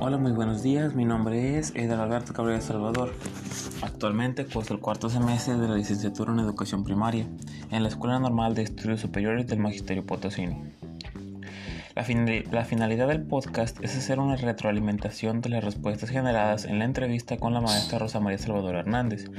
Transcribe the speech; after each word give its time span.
Hola, 0.00 0.18
muy 0.18 0.32
buenos 0.32 0.62
días. 0.62 0.94
Mi 0.94 1.04
nombre 1.04 1.56
es 1.58 1.72
Edgar 1.76 2.00
Alberto 2.00 2.32
Cabrera 2.32 2.60
Salvador. 2.60 3.14
Actualmente 3.80 4.44
curso 4.44 4.74
el 4.74 4.80
cuarto 4.80 5.08
semestre 5.08 5.56
de 5.56 5.68
la 5.68 5.76
licenciatura 5.76 6.32
en 6.32 6.40
Educación 6.40 6.84
Primaria 6.84 7.26
en 7.70 7.82
la 7.82 7.88
Escuela 7.88 8.18
Normal 8.18 8.54
de 8.54 8.62
Estudios 8.62 9.00
Superiores 9.00 9.46
del 9.46 9.60
Magisterio 9.60 10.04
Potosino. 10.04 10.62
La, 11.94 12.04
la, 12.50 12.64
finalidad 12.64 13.06
del 13.06 13.22
podcast 13.22 13.78
es 13.84 13.96
hacer 13.96 14.18
una 14.18 14.34
retroalimentación 14.34 15.40
de 15.40 15.48
las 15.50 15.62
respuestas 15.64 16.10
generadas 16.10 16.64
en 16.64 16.80
la 16.80 16.86
entrevista 16.86 17.36
con 17.36 17.54
la 17.54 17.60
maestra 17.60 18.00
Rosa 18.00 18.18
María 18.18 18.38
Salvador 18.38 18.74
Hernández, 18.74 19.30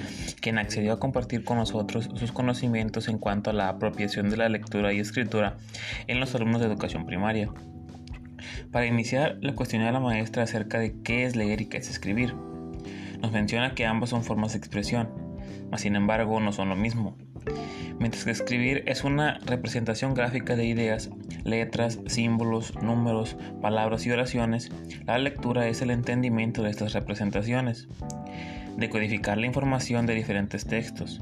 quien 0.41 0.57
accedió 0.57 0.93
a 0.93 0.99
compartir 0.99 1.43
con 1.43 1.57
nosotros 1.57 2.09
sus 2.15 2.31
conocimientos 2.31 3.09
en 3.09 3.17
cuanto 3.17 3.49
a 3.49 3.53
la 3.53 3.67
apropiación 3.67 4.29
de 4.29 4.37
la 4.37 4.47
lectura 4.47 4.93
y 4.93 4.99
escritura 4.99 5.57
en 6.07 6.21
los 6.21 6.33
alumnos 6.33 6.61
de 6.61 6.67
educación 6.67 7.05
primaria. 7.05 7.51
Para 8.75 8.87
iniciar, 8.87 9.37
le 9.39 9.55
cuestioné 9.55 9.87
a 9.87 9.93
la 9.93 10.01
maestra 10.01 10.43
acerca 10.43 10.79
de 10.79 11.01
qué 11.01 11.23
es 11.23 11.37
leer 11.37 11.61
y 11.61 11.67
qué 11.67 11.77
es 11.77 11.89
escribir. 11.89 12.35
Nos 13.21 13.31
menciona 13.31 13.73
que 13.73 13.85
ambas 13.85 14.09
son 14.09 14.21
formas 14.21 14.51
de 14.51 14.57
expresión, 14.57 15.07
mas 15.71 15.79
sin 15.79 15.95
embargo 15.95 16.41
no 16.41 16.51
son 16.51 16.67
lo 16.67 16.75
mismo. 16.75 17.15
Mientras 17.99 18.25
que 18.25 18.31
escribir 18.31 18.83
es 18.85 19.05
una 19.05 19.39
representación 19.45 20.13
gráfica 20.13 20.57
de 20.57 20.65
ideas, 20.65 21.09
letras, 21.45 22.01
símbolos, 22.07 22.75
números, 22.81 23.37
palabras 23.61 24.05
y 24.05 24.11
oraciones, 24.11 24.69
la 25.05 25.19
lectura 25.19 25.69
es 25.69 25.81
el 25.81 25.89
entendimiento 25.89 26.61
de 26.61 26.71
estas 26.71 26.91
representaciones, 26.91 27.87
decodificar 28.75 29.37
la 29.37 29.45
información 29.45 30.05
de 30.05 30.15
diferentes 30.15 30.65
textos. 30.65 31.21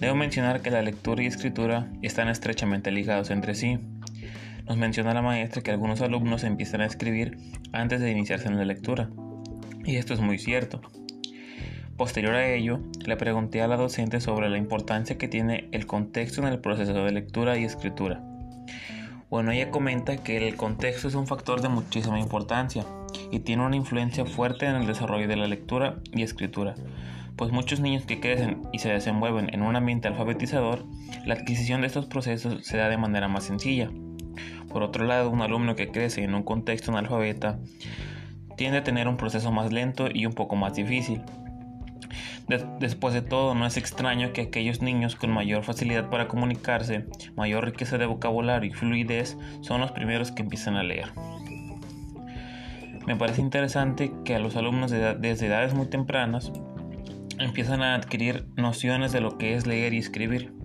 Debo 0.00 0.16
mencionar 0.16 0.62
que 0.62 0.72
la 0.72 0.82
lectura 0.82 1.22
y 1.22 1.26
escritura 1.26 1.92
están 2.02 2.28
estrechamente 2.28 2.90
ligados 2.90 3.30
entre 3.30 3.54
sí. 3.54 3.78
Nos 4.66 4.76
menciona 4.76 5.14
la 5.14 5.22
maestra 5.22 5.62
que 5.62 5.70
algunos 5.70 6.00
alumnos 6.00 6.44
empiezan 6.44 6.80
a 6.80 6.86
escribir 6.86 7.38
antes 7.72 8.00
de 8.00 8.10
iniciarse 8.10 8.48
en 8.48 8.56
la 8.56 8.64
lectura. 8.64 9.10
Y 9.84 9.96
esto 9.96 10.14
es 10.14 10.20
muy 10.20 10.38
cierto. 10.38 10.80
Posterior 11.96 12.34
a 12.34 12.48
ello, 12.48 12.80
le 13.04 13.16
pregunté 13.16 13.60
a 13.60 13.68
la 13.68 13.76
docente 13.76 14.20
sobre 14.20 14.48
la 14.48 14.56
importancia 14.56 15.18
que 15.18 15.28
tiene 15.28 15.68
el 15.72 15.86
contexto 15.86 16.40
en 16.40 16.48
el 16.48 16.58
proceso 16.58 16.92
de 16.92 17.12
lectura 17.12 17.58
y 17.58 17.64
escritura. 17.64 18.22
Bueno, 19.28 19.52
ella 19.52 19.70
comenta 19.70 20.16
que 20.16 20.48
el 20.48 20.56
contexto 20.56 21.08
es 21.08 21.14
un 21.14 21.26
factor 21.26 21.60
de 21.60 21.68
muchísima 21.68 22.18
importancia 22.18 22.84
y 23.30 23.40
tiene 23.40 23.64
una 23.64 23.76
influencia 23.76 24.24
fuerte 24.24 24.66
en 24.66 24.76
el 24.76 24.86
desarrollo 24.86 25.28
de 25.28 25.36
la 25.36 25.46
lectura 25.46 26.00
y 26.12 26.22
escritura, 26.22 26.74
pues 27.36 27.52
muchos 27.52 27.80
niños 27.80 28.04
que 28.04 28.18
crecen 28.18 28.62
y 28.72 28.80
se 28.80 28.88
desenvuelven 28.88 29.54
en 29.54 29.62
un 29.62 29.76
ambiente 29.76 30.08
alfabetizador, 30.08 30.84
la 31.24 31.34
adquisición 31.34 31.80
de 31.80 31.86
estos 31.86 32.06
procesos 32.06 32.66
se 32.66 32.76
da 32.76 32.88
de 32.88 32.98
manera 32.98 33.28
más 33.28 33.44
sencilla. 33.44 33.90
Por 34.70 34.82
otro 34.82 35.04
lado, 35.04 35.30
un 35.30 35.42
alumno 35.42 35.74
que 35.74 35.90
crece 35.90 36.22
en 36.22 36.34
un 36.34 36.44
contexto 36.44 36.92
analfabeta 36.92 37.58
tiende 38.56 38.78
a 38.78 38.84
tener 38.84 39.08
un 39.08 39.16
proceso 39.16 39.50
más 39.50 39.72
lento 39.72 40.08
y 40.12 40.26
un 40.26 40.32
poco 40.32 40.56
más 40.56 40.74
difícil. 40.74 41.22
después 42.80 43.14
de 43.14 43.22
todo, 43.22 43.54
no 43.54 43.66
es 43.66 43.76
extraño 43.76 44.32
que 44.32 44.42
aquellos 44.42 44.82
niños 44.82 45.16
con 45.16 45.30
mayor 45.30 45.62
facilidad 45.62 46.10
para 46.10 46.28
comunicarse, 46.28 47.06
mayor 47.36 47.64
riqueza 47.64 47.96
de 47.96 48.06
vocabulario 48.06 48.70
y 48.70 48.74
fluidez 48.74 49.36
son 49.60 49.80
los 49.80 49.92
primeros 49.92 50.32
que 50.32 50.42
empiezan 50.42 50.76
a 50.76 50.82
leer. 50.82 51.12
Me 53.06 53.16
parece 53.16 53.40
interesante 53.40 54.12
que 54.24 54.34
a 54.34 54.38
los 54.38 54.56
alumnos 54.56 54.90
desde 54.90 55.46
edades 55.46 55.74
muy 55.74 55.86
tempranas 55.86 56.52
empiezan 57.38 57.82
a 57.82 57.94
adquirir 57.94 58.46
nociones 58.56 59.10
de 59.12 59.20
lo 59.20 59.38
que 59.38 59.54
es 59.54 59.66
leer 59.66 59.94
y 59.94 59.98
escribir. 59.98 60.59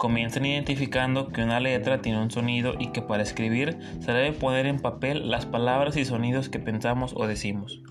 Comienzan 0.00 0.46
identificando 0.46 1.28
que 1.28 1.42
una 1.42 1.60
letra 1.60 2.00
tiene 2.00 2.22
un 2.22 2.30
sonido 2.30 2.72
y 2.78 2.86
que 2.86 3.02
para 3.02 3.22
escribir 3.22 3.78
se 4.00 4.12
debe 4.12 4.32
poner 4.32 4.64
en 4.64 4.80
papel 4.80 5.30
las 5.30 5.44
palabras 5.44 5.94
y 5.98 6.06
sonidos 6.06 6.48
que 6.48 6.58
pensamos 6.58 7.12
o 7.14 7.26
decimos. 7.26 7.82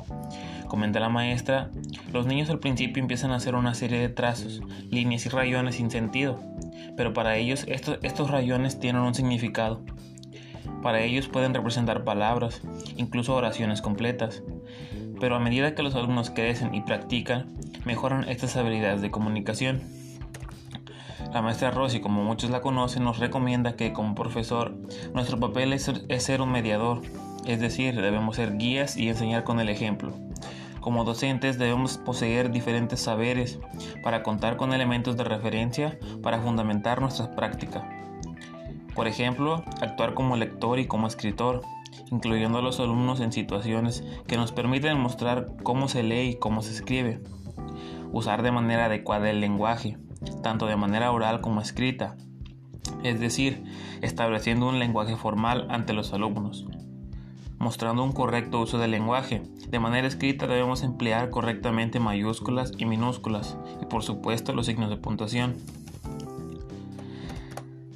Comenta 0.68 1.00
la 1.00 1.10
maestra, 1.10 1.70
los 2.12 2.26
niños 2.26 2.50
al 2.50 2.58
principio 2.58 3.00
empiezan 3.00 3.30
a 3.30 3.36
hacer 3.36 3.54
una 3.54 3.76
serie 3.76 4.00
de 4.00 4.10
trazos, 4.10 4.60
líneas 4.90 5.28
y 5.28 5.30
rayones 5.30 5.76
sin 5.76 5.92
sentido, 5.92 6.40
pero 6.98 7.14
para 7.14 7.38
ellos 7.38 7.64
estos, 7.68 8.00
estos 8.02 8.32
rayones 8.32 8.80
tienen 8.80 9.04
un 9.04 9.14
significado. 9.14 9.86
Para 10.82 11.02
ellos 11.02 11.28
pueden 11.28 11.54
representar 11.54 12.06
palabras, 12.06 12.64
incluso 12.98 13.36
oraciones 13.36 13.84
completas. 13.84 14.42
Pero 15.20 15.36
a 15.36 15.40
medida 15.40 15.76
que 15.76 15.84
los 15.84 15.94
alumnos 15.94 16.32
crecen 16.32 16.74
y 16.74 16.82
practican, 16.82 17.54
mejoran 17.86 18.28
estas 18.28 18.58
habilidades 18.58 19.04
de 19.04 19.12
comunicación. 19.12 19.99
La 21.34 21.44
maestra 21.44 21.70
Rossi, 21.70 22.00
como 22.00 22.24
muchos 22.24 22.50
la 22.50 22.62
conocen, 22.62 23.04
nos 23.04 23.20
recomienda 23.20 23.76
que 23.76 23.94
como 23.94 24.16
profesor 24.16 24.76
nuestro 25.14 25.40
papel 25.40 25.74
es 25.74 25.84
ser, 26.24 26.42
un 26.42 26.52
mediador, 26.52 27.04
es 27.46 27.60
decir, 27.60 28.02
debemos 28.02 28.38
ser 28.38 28.58
guías 28.58 28.98
y 28.98 29.10
enseñar 29.10 29.44
con 29.44 29.60
el 29.60 29.70
ejemplo. 29.70 30.12
Como 30.82 31.04
docentes 31.04 31.60
debemos 31.60 32.00
poseer 32.00 32.50
diferentes 32.52 33.02
saberes 33.02 33.60
para 34.04 34.24
contar 34.24 34.58
con 34.58 34.74
elementos 34.74 35.18
de 35.18 35.24
referencia 35.24 36.00
para 36.24 36.40
fundamentar 36.42 37.00
nuestra 37.00 37.36
práctica. 37.36 37.88
Por 38.96 39.08
ejemplo, 39.08 39.64
actuar 39.82 40.16
como 40.16 40.36
lector 40.36 40.80
y 40.80 40.88
como 40.88 41.06
escritor, 41.06 41.62
incluyendo 42.12 42.58
a 42.58 42.64
los 42.64 42.80
alumnos 42.80 43.20
en 43.20 43.32
situaciones 43.32 44.04
que 44.26 44.38
nos 44.38 44.52
permiten 44.52 45.00
mostrar 45.00 45.50
cómo 45.62 45.90
se 45.90 46.02
lee 46.02 46.32
y 46.32 46.36
cómo 46.36 46.64
se 46.64 46.74
escribe. 46.74 47.22
Usar 48.12 48.42
de 48.42 48.52
manera 48.52 48.86
adecuada 48.86 49.30
el 49.30 49.42
lenguaje, 49.42 49.98
tanto 50.44 50.66
de 50.66 50.76
manera 50.76 51.12
oral 51.12 51.42
como 51.42 51.62
escrita, 51.62 52.16
es 53.04 53.20
decir, 53.20 53.64
estableciendo 54.02 54.68
un 54.68 54.80
lenguaje 54.80 55.16
formal 55.16 55.68
ante 55.70 55.94
los 55.94 56.14
alumnos. 56.14 56.66
Mostrando 57.58 58.04
un 58.04 58.14
correcto 58.14 58.62
uso 58.62 58.78
del 58.78 58.92
lenguaje, 58.92 59.42
de 59.68 59.80
manera 59.80 60.08
escrita 60.08 60.48
debemos 60.48 60.82
emplear 60.82 61.30
correctamente 61.30 62.00
mayúsculas 62.00 62.72
y 62.78 62.86
minúsculas 62.86 63.58
y 63.82 63.86
por 63.86 64.04
supuesto 64.04 64.54
los 64.54 64.66
signos 64.66 64.90
de 64.90 64.98
puntuación. 64.98 65.56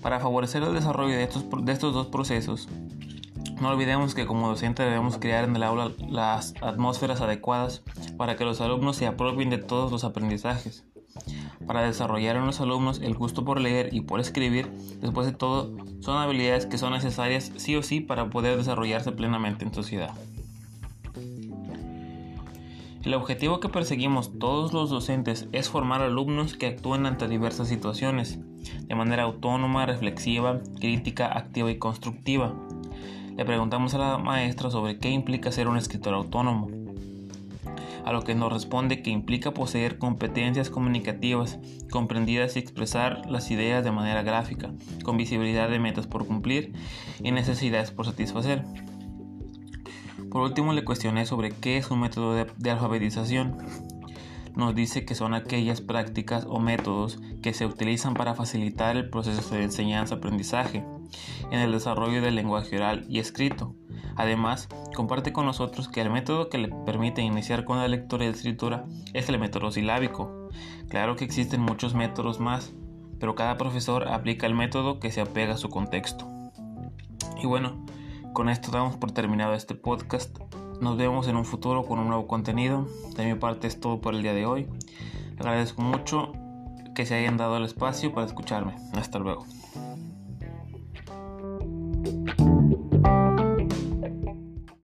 Para 0.01 0.19
favorecer 0.19 0.63
el 0.63 0.73
desarrollo 0.73 1.15
de 1.15 1.23
estos, 1.23 1.45
de 1.63 1.71
estos 1.71 1.93
dos 1.93 2.07
procesos, 2.07 2.67
no 3.61 3.69
olvidemos 3.69 4.15
que 4.15 4.25
como 4.25 4.49
docente 4.49 4.83
debemos 4.83 5.17
crear 5.17 5.45
en 5.45 5.55
el 5.55 5.63
aula 5.63 5.91
las 6.09 6.53
atmósferas 6.61 7.21
adecuadas 7.21 7.83
para 8.17 8.35
que 8.35 8.43
los 8.43 8.59
alumnos 8.59 8.97
se 8.97 9.07
apropien 9.07 9.49
de 9.49 9.59
todos 9.59 9.93
los 9.93 10.03
aprendizajes 10.03 10.83
para 11.65 11.81
desarrollar 11.81 12.35
en 12.35 12.45
los 12.45 12.61
alumnos 12.61 12.99
el 13.01 13.15
gusto 13.15 13.45
por 13.45 13.59
leer 13.59 13.93
y 13.93 14.01
por 14.01 14.19
escribir, 14.19 14.69
después 15.01 15.27
de 15.27 15.33
todo, 15.33 15.75
son 16.01 16.17
habilidades 16.17 16.65
que 16.65 16.77
son 16.77 16.93
necesarias 16.93 17.51
sí 17.57 17.75
o 17.75 17.83
sí 17.83 17.99
para 17.99 18.29
poder 18.29 18.57
desarrollarse 18.57 19.11
plenamente 19.11 19.65
en 19.65 19.73
sociedad. 19.73 20.13
El 23.03 23.13
objetivo 23.15 23.59
que 23.59 23.67
perseguimos 23.67 24.39
todos 24.39 24.71
los 24.71 24.89
docentes 24.89 25.47
es 25.51 25.69
formar 25.69 26.01
alumnos 26.01 26.55
que 26.55 26.67
actúen 26.67 27.05
ante 27.05 27.27
diversas 27.27 27.67
situaciones, 27.67 28.39
de 28.87 28.95
manera 28.95 29.23
autónoma, 29.23 29.85
reflexiva, 29.85 30.61
crítica, 30.79 31.37
activa 31.37 31.69
y 31.69 31.77
constructiva. 31.77 32.53
Le 33.35 33.43
preguntamos 33.43 33.93
a 33.93 33.97
la 33.97 34.17
maestra 34.19 34.69
sobre 34.69 34.99
qué 34.99 35.09
implica 35.09 35.51
ser 35.51 35.67
un 35.67 35.75
escritor 35.75 36.13
autónomo 36.13 36.82
a 38.05 38.11
lo 38.11 38.23
que 38.23 38.35
nos 38.35 38.51
responde 38.51 39.01
que 39.01 39.09
implica 39.09 39.53
poseer 39.53 39.97
competencias 39.97 40.69
comunicativas 40.69 41.59
comprendidas 41.91 42.55
y 42.55 42.59
expresar 42.59 43.29
las 43.29 43.49
ideas 43.51 43.83
de 43.83 43.91
manera 43.91 44.23
gráfica, 44.23 44.73
con 45.03 45.17
visibilidad 45.17 45.69
de 45.69 45.79
metas 45.79 46.07
por 46.07 46.25
cumplir 46.27 46.73
y 47.23 47.31
necesidades 47.31 47.91
por 47.91 48.05
satisfacer. 48.05 48.63
Por 50.33 50.41
último 50.41 50.73
le 50.73 50.83
cuestioné 50.83 51.27
sobre 51.27 51.51
qué 51.51 51.77
es 51.77 51.91
un 51.91 51.99
método 51.99 52.33
de, 52.33 52.71
alfabetización. 52.71 53.55
Nos 54.55 54.73
dice 54.73 55.05
que 55.05 55.13
son 55.13 55.35
aquellas 55.35 55.81
prácticas 55.81 56.45
o 56.49 56.59
métodos 56.59 57.19
que 57.43 57.53
se 57.53 57.67
utilizan 57.67 58.15
para 58.15 58.33
facilitar 58.33 58.97
el 58.97 59.11
proceso 59.11 59.53
de 59.53 59.63
enseñanza-aprendizaje 59.63 60.83
en 61.51 61.59
el 61.59 61.71
desarrollo 61.71 62.21
del 62.21 62.33
lenguaje 62.33 62.77
oral 62.77 63.05
y 63.09 63.19
escrito, 63.19 63.75
Además, 64.15 64.69
comparte 64.95 65.33
con 65.33 65.45
nosotros 65.45 65.87
que 65.87 66.01
el 66.01 66.09
método 66.09 66.49
que 66.49 66.57
le 66.57 66.69
permite 66.85 67.21
iniciar 67.21 67.65
con 67.65 67.77
la 67.77 67.87
lectura 67.87 68.23
y 68.23 68.27
la 68.27 68.35
escritura 68.35 68.85
es 69.13 69.29
el 69.29 69.39
método 69.39 69.71
silábico. 69.71 70.49
Claro 70.89 71.15
que 71.15 71.25
existen 71.25 71.61
muchos 71.61 71.95
métodos 71.95 72.39
más, 72.39 72.73
pero 73.19 73.35
cada 73.35 73.57
profesor 73.57 74.07
aplica 74.09 74.45
el 74.45 74.55
método 74.55 74.99
que 74.99 75.11
se 75.11 75.21
apega 75.21 75.53
a 75.53 75.57
su 75.57 75.69
contexto. 75.69 76.27
Y 77.41 77.47
bueno, 77.47 77.85
con 78.33 78.49
esto 78.49 78.71
damos 78.71 78.97
por 78.97 79.11
terminado 79.11 79.53
este 79.53 79.75
podcast. 79.75 80.37
Nos 80.81 80.97
vemos 80.97 81.27
en 81.27 81.35
un 81.35 81.45
futuro 81.45 81.83
con 81.83 81.99
un 81.99 82.07
nuevo 82.07 82.27
contenido. 82.27 82.87
De 83.15 83.25
mi 83.25 83.39
parte 83.39 83.67
es 83.67 83.79
todo 83.79 84.01
por 84.01 84.15
el 84.15 84.21
día 84.21 84.33
de 84.33 84.45
hoy. 84.45 84.67
Agradezco 85.37 85.81
mucho 85.81 86.33
que 86.95 87.05
se 87.05 87.15
hayan 87.15 87.37
dado 87.37 87.57
el 87.57 87.65
espacio 87.65 88.13
para 88.13 88.27
escucharme. 88.27 88.75
Hasta 88.93 89.19
luego. 89.19 89.45